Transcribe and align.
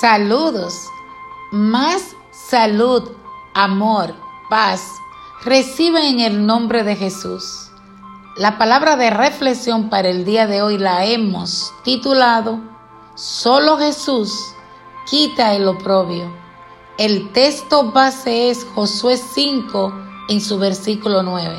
Saludos. 0.00 0.88
Más 1.50 2.14
salud, 2.30 3.02
amor, 3.52 4.14
paz. 4.48 4.92
Recibe 5.44 6.08
en 6.08 6.20
el 6.20 6.46
nombre 6.46 6.84
de 6.84 6.94
Jesús. 6.94 7.72
La 8.36 8.58
palabra 8.58 8.94
de 8.94 9.10
reflexión 9.10 9.90
para 9.90 10.08
el 10.08 10.24
día 10.24 10.46
de 10.46 10.62
hoy 10.62 10.78
la 10.78 11.04
hemos 11.04 11.72
titulado 11.82 12.60
Solo 13.16 13.76
Jesús 13.76 14.54
quita 15.10 15.54
el 15.54 15.66
oprobio. 15.66 16.32
El 16.96 17.32
texto 17.32 17.90
base 17.90 18.50
es 18.50 18.64
Josué 18.76 19.16
5 19.16 19.92
en 20.28 20.40
su 20.40 20.60
versículo 20.60 21.24
9. 21.24 21.58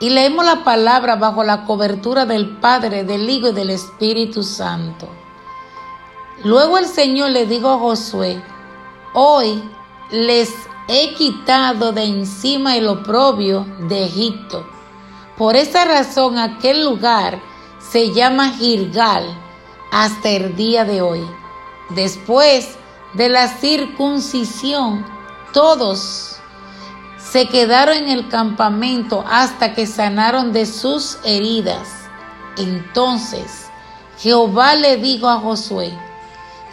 Y 0.00 0.08
leemos 0.08 0.46
la 0.46 0.64
palabra 0.64 1.16
bajo 1.16 1.44
la 1.44 1.66
cobertura 1.66 2.24
del 2.24 2.56
Padre, 2.56 3.04
del 3.04 3.28
Hijo 3.28 3.48
y 3.48 3.52
del 3.52 3.68
Espíritu 3.68 4.42
Santo. 4.42 5.21
Luego 6.44 6.78
el 6.78 6.86
Señor 6.86 7.30
le 7.30 7.46
dijo 7.46 7.68
a 7.68 7.78
Josué, 7.78 8.42
hoy 9.14 9.62
les 10.10 10.52
he 10.88 11.14
quitado 11.14 11.92
de 11.92 12.04
encima 12.04 12.76
el 12.76 12.88
oprobio 12.88 13.64
de 13.88 14.04
Egipto. 14.06 14.66
Por 15.38 15.54
esa 15.54 15.84
razón 15.84 16.38
aquel 16.38 16.84
lugar 16.84 17.40
se 17.78 18.12
llama 18.12 18.50
Gilgal 18.50 19.24
hasta 19.92 20.30
el 20.30 20.56
día 20.56 20.84
de 20.84 21.00
hoy. 21.00 21.24
Después 21.90 22.76
de 23.14 23.28
la 23.28 23.46
circuncisión, 23.46 25.06
todos 25.52 26.36
se 27.18 27.46
quedaron 27.46 27.96
en 27.98 28.08
el 28.08 28.28
campamento 28.28 29.24
hasta 29.30 29.74
que 29.74 29.86
sanaron 29.86 30.52
de 30.52 30.66
sus 30.66 31.18
heridas. 31.24 31.88
Entonces 32.56 33.68
Jehová 34.18 34.74
le 34.74 34.96
dijo 34.96 35.28
a 35.28 35.38
Josué, 35.38 35.96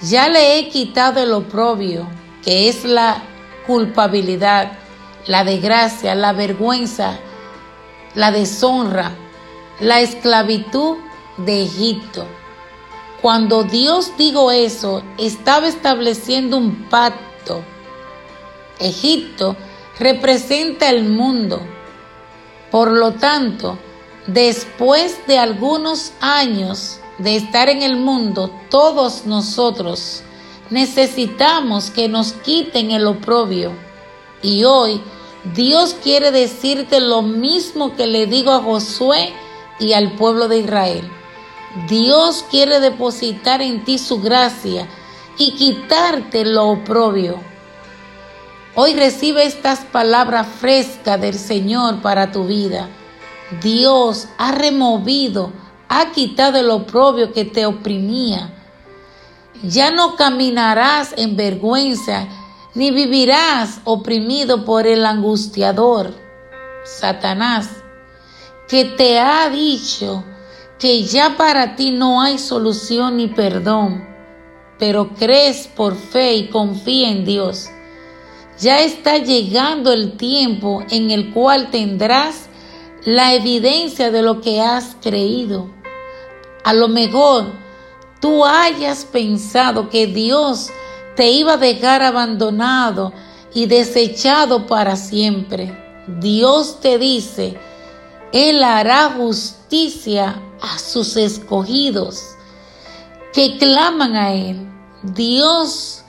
ya 0.01 0.29
le 0.29 0.57
he 0.57 0.69
quitado 0.69 1.21
el 1.21 1.33
oprobio, 1.33 2.07
que 2.43 2.69
es 2.69 2.85
la 2.85 3.23
culpabilidad, 3.67 4.71
la 5.27 5.43
desgracia, 5.43 6.15
la 6.15 6.33
vergüenza, 6.33 7.19
la 8.15 8.31
deshonra, 8.31 9.11
la 9.79 9.99
esclavitud 10.01 10.97
de 11.37 11.63
Egipto. 11.63 12.25
Cuando 13.21 13.63
Dios 13.63 14.13
dijo 14.17 14.51
eso, 14.51 15.03
estaba 15.17 15.67
estableciendo 15.67 16.57
un 16.57 16.89
pacto. 16.89 17.61
Egipto 18.79 19.57
representa 19.99 20.89
el 20.89 21.03
mundo. 21.03 21.61
Por 22.71 22.91
lo 22.91 23.13
tanto, 23.13 23.77
después 24.27 25.19
de 25.27 25.37
algunos 25.37 26.13
años 26.21 26.99
de 27.19 27.35
estar 27.35 27.69
en 27.69 27.81
el 27.83 27.97
mundo, 27.97 28.51
todos 28.69 29.25
nosotros 29.25 30.23
necesitamos 30.69 31.89
que 31.89 32.07
nos 32.07 32.33
quiten 32.33 32.91
el 32.91 33.07
oprobio. 33.07 33.71
Y 34.41 34.63
hoy 34.63 35.01
Dios 35.55 35.95
quiere 36.01 36.31
decirte 36.31 36.99
lo 36.99 37.21
mismo 37.21 37.95
que 37.95 38.07
le 38.07 38.25
digo 38.25 38.51
a 38.51 38.61
Josué 38.61 39.33
y 39.79 39.93
al 39.93 40.13
pueblo 40.13 40.47
de 40.47 40.59
Israel. 40.59 41.09
Dios 41.87 42.45
quiere 42.49 42.79
depositar 42.79 43.61
en 43.61 43.83
ti 43.83 43.97
su 43.97 44.21
gracia 44.21 44.87
y 45.37 45.51
quitarte 45.51 46.45
lo 46.45 46.69
oprobio. 46.69 47.39
Hoy 48.75 48.93
recibe 48.93 49.45
estas 49.45 49.79
palabras 49.79 50.47
frescas 50.59 51.19
del 51.19 51.35
Señor 51.35 52.01
para 52.01 52.31
tu 52.31 52.45
vida. 52.45 52.89
Dios 53.61 54.27
ha 54.37 54.51
removido 54.51 55.51
ha 55.89 56.11
quitado 56.11 56.59
el 56.59 56.69
oprobio 56.69 57.33
que 57.33 57.45
te 57.45 57.65
oprimía. 57.65 58.53
Ya 59.63 59.91
no 59.91 60.15
caminarás 60.15 61.13
en 61.17 61.35
vergüenza, 61.35 62.27
ni 62.75 62.91
vivirás 62.91 63.81
oprimido 63.83 64.63
por 64.63 64.87
el 64.87 65.05
angustiador, 65.05 66.13
Satanás, 66.85 67.69
que 68.69 68.85
te 68.85 69.19
ha 69.19 69.49
dicho 69.49 70.23
que 70.77 71.03
ya 71.03 71.35
para 71.35 71.75
ti 71.75 71.91
no 71.91 72.21
hay 72.21 72.37
solución 72.37 73.17
ni 73.17 73.27
perdón, 73.27 74.07
pero 74.77 75.09
crees 75.15 75.67
por 75.67 75.95
fe 75.95 76.35
y 76.35 76.47
confía 76.47 77.09
en 77.09 77.25
Dios. 77.25 77.67
Ya 78.59 78.81
está 78.81 79.17
llegando 79.17 79.91
el 79.91 80.17
tiempo 80.17 80.83
en 80.89 81.11
el 81.11 81.33
cual 81.33 81.71
tendrás 81.71 82.47
la 83.03 83.33
evidencia 83.33 84.11
de 84.11 84.21
lo 84.21 84.41
que 84.41 84.61
has 84.61 84.95
creído. 85.01 85.78
A 86.69 86.73
lo 86.73 86.87
mejor 86.87 87.51
tú 88.21 88.45
hayas 88.45 89.03
pensado 89.03 89.89
que 89.89 90.05
Dios 90.05 90.69
te 91.15 91.31
iba 91.31 91.53
a 91.53 91.57
dejar 91.57 92.03
abandonado 92.03 93.11
y 93.55 93.65
desechado 93.65 94.67
para 94.67 94.95
siempre. 94.95 95.75
Dios 96.19 96.79
te 96.79 96.99
dice, 96.99 97.57
Él 98.31 98.61
hará 98.61 99.09
justicia 99.17 100.39
a 100.61 100.77
sus 100.77 101.17
escogidos 101.17 102.35
que 103.33 103.57
claman 103.57 104.15
a 104.15 104.33
Él. 104.35 104.69
Dios 105.01 106.03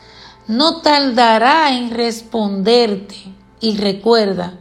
no 0.46 0.82
tardará 0.82 1.74
en 1.74 1.90
responderte. 1.90 3.16
Y 3.60 3.78
recuerda, 3.78 4.58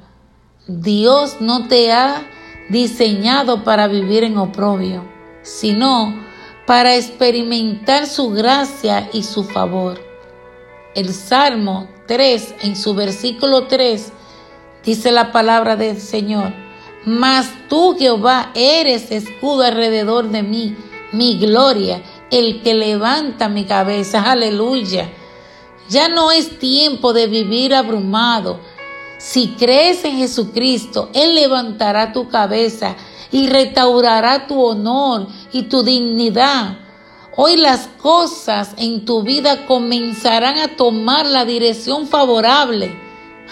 Dios 0.65 1.41
no 1.41 1.67
te 1.67 1.91
ha 1.91 2.25
diseñado 2.69 3.65
para 3.65 3.89
vivir 3.89 4.23
en 4.23 4.37
oprobio 4.37 5.18
sino 5.49 6.15
para 6.65 6.95
experimentar 6.95 8.05
su 8.05 8.29
gracia 8.29 9.09
y 9.11 9.23
su 9.23 9.43
favor. 9.43 9.99
El 10.93 11.13
Salmo 11.13 11.87
3, 12.07 12.55
en 12.61 12.75
su 12.75 12.93
versículo 12.93 13.65
3, 13.65 14.11
dice 14.83 15.11
la 15.11 15.31
palabra 15.31 15.75
del 15.75 15.99
Señor, 15.99 16.53
mas 17.05 17.49
tú 17.67 17.95
Jehová 17.97 18.51
eres 18.53 19.11
escudo 19.11 19.63
alrededor 19.63 20.29
de 20.29 20.43
mí, 20.43 20.75
mi 21.11 21.39
gloria, 21.39 22.03
el 22.29 22.61
que 22.61 22.75
levanta 22.75 23.49
mi 23.49 23.65
cabeza, 23.65 24.21
aleluya. 24.21 25.09
Ya 25.89 26.09
no 26.09 26.31
es 26.31 26.59
tiempo 26.59 27.13
de 27.13 27.25
vivir 27.25 27.73
abrumado. 27.73 28.59
Si 29.17 29.55
crees 29.57 30.05
en 30.05 30.17
Jesucristo, 30.17 31.09
Él 31.13 31.33
levantará 31.33 32.13
tu 32.13 32.29
cabeza 32.29 32.95
y 33.31 33.47
restaurará 33.47 34.47
tu 34.47 34.61
honor 34.61 35.27
y 35.51 35.63
tu 35.63 35.83
dignidad. 35.83 36.77
Hoy 37.35 37.57
las 37.57 37.87
cosas 38.01 38.73
en 38.77 39.05
tu 39.05 39.23
vida 39.23 39.65
comenzarán 39.65 40.57
a 40.57 40.75
tomar 40.75 41.25
la 41.25 41.45
dirección 41.45 42.07
favorable. 42.07 42.91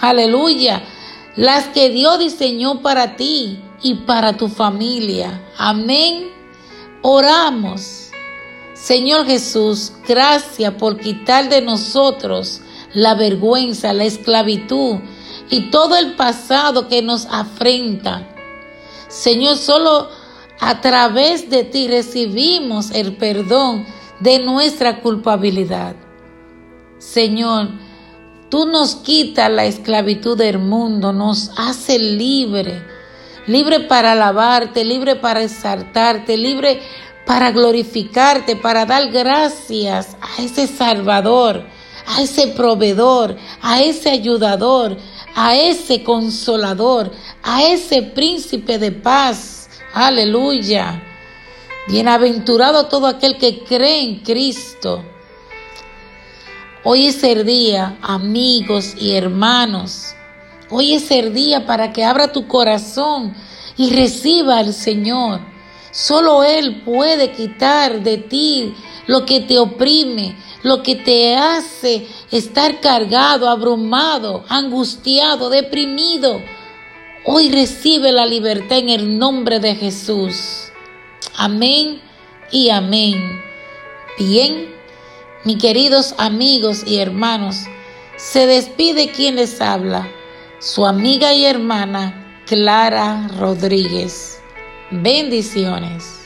Aleluya. 0.00 0.82
Las 1.36 1.68
que 1.68 1.88
Dios 1.90 2.18
diseñó 2.18 2.82
para 2.82 3.16
ti 3.16 3.60
y 3.82 3.94
para 3.94 4.36
tu 4.36 4.48
familia. 4.48 5.40
Amén. 5.56 6.28
Oramos. 7.02 8.10
Señor 8.74 9.26
Jesús, 9.26 9.92
gracias 10.06 10.74
por 10.74 10.98
quitar 10.98 11.48
de 11.48 11.62
nosotros 11.62 12.60
la 12.92 13.14
vergüenza, 13.14 13.92
la 13.92 14.04
esclavitud 14.04 14.96
y 15.50 15.70
todo 15.70 15.96
el 15.96 16.14
pasado 16.14 16.88
que 16.88 17.02
nos 17.02 17.26
afrenta. 17.26 18.26
Señor, 19.08 19.56
solo 19.56 20.08
a 20.60 20.80
través 20.80 21.48
de 21.50 21.64
ti 21.64 21.88
recibimos 21.88 22.90
el 22.90 23.16
perdón 23.16 23.86
de 24.20 24.38
nuestra 24.40 25.00
culpabilidad. 25.00 25.96
Señor, 26.98 27.68
tú 28.50 28.66
nos 28.66 28.96
quitas 28.96 29.50
la 29.50 29.64
esclavitud 29.64 30.36
del 30.36 30.58
mundo, 30.58 31.12
nos 31.12 31.50
hace 31.56 31.98
libre, 31.98 32.82
libre 33.46 33.80
para 33.80 34.12
alabarte, 34.12 34.84
libre 34.84 35.16
para 35.16 35.42
exaltarte, 35.42 36.36
libre 36.36 36.80
para 37.24 37.50
glorificarte, 37.50 38.56
para 38.56 38.84
dar 38.84 39.10
gracias 39.10 40.16
a 40.20 40.42
ese 40.42 40.66
Salvador, 40.66 41.64
a 42.06 42.22
ese 42.22 42.48
proveedor, 42.48 43.36
a 43.62 43.80
ese 43.80 44.10
ayudador, 44.10 44.96
a 45.34 45.54
ese 45.54 46.02
consolador, 46.02 47.12
a 47.50 47.62
ese 47.62 48.02
príncipe 48.02 48.78
de 48.78 48.92
paz. 48.92 49.70
Aleluya. 49.94 51.02
Bienaventurado 51.88 52.88
todo 52.88 53.06
aquel 53.06 53.38
que 53.38 53.60
cree 53.60 54.02
en 54.02 54.16
Cristo. 54.16 55.02
Hoy 56.84 57.06
es 57.06 57.24
el 57.24 57.46
día, 57.46 57.96
amigos 58.02 58.94
y 59.00 59.14
hermanos. 59.14 60.14
Hoy 60.68 60.92
es 60.92 61.10
el 61.10 61.32
día 61.32 61.64
para 61.64 61.90
que 61.90 62.04
abra 62.04 62.32
tu 62.32 62.46
corazón 62.46 63.34
y 63.78 63.94
reciba 63.94 64.58
al 64.58 64.74
Señor. 64.74 65.40
Solo 65.90 66.44
Él 66.44 66.82
puede 66.82 67.32
quitar 67.32 68.02
de 68.02 68.18
ti 68.18 68.74
lo 69.06 69.24
que 69.24 69.40
te 69.40 69.58
oprime, 69.58 70.36
lo 70.64 70.82
que 70.82 70.96
te 70.96 71.34
hace 71.34 72.06
estar 72.30 72.80
cargado, 72.80 73.48
abrumado, 73.48 74.44
angustiado, 74.50 75.48
deprimido. 75.48 76.42
Hoy 77.30 77.50
recibe 77.50 78.10
la 78.10 78.24
libertad 78.24 78.78
en 78.78 78.88
el 78.88 79.18
nombre 79.18 79.60
de 79.60 79.74
Jesús. 79.74 80.72
Amén 81.36 82.00
y 82.50 82.70
amén. 82.70 83.16
Bien, 84.18 84.74
Mis 85.44 85.58
queridos 85.58 86.14
amigos 86.16 86.84
y 86.86 87.00
hermanos, 87.00 87.66
se 88.16 88.46
despide 88.46 89.10
quien 89.10 89.36
les 89.36 89.60
habla, 89.60 90.08
su 90.58 90.86
amiga 90.86 91.34
y 91.34 91.44
hermana 91.44 92.42
Clara 92.46 93.28
Rodríguez. 93.38 94.40
Bendiciones. 94.90 96.17